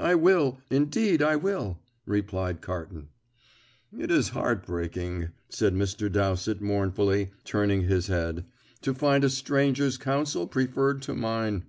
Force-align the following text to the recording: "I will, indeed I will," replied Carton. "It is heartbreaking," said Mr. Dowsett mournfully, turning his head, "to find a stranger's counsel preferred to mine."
"I 0.00 0.16
will, 0.16 0.58
indeed 0.68 1.22
I 1.22 1.36
will," 1.36 1.78
replied 2.04 2.60
Carton. 2.60 3.10
"It 3.96 4.10
is 4.10 4.30
heartbreaking," 4.30 5.28
said 5.48 5.76
Mr. 5.76 6.10
Dowsett 6.10 6.60
mournfully, 6.60 7.30
turning 7.44 7.82
his 7.82 8.08
head, 8.08 8.46
"to 8.80 8.92
find 8.92 9.22
a 9.22 9.30
stranger's 9.30 9.96
counsel 9.96 10.48
preferred 10.48 11.02
to 11.02 11.14
mine." 11.14 11.66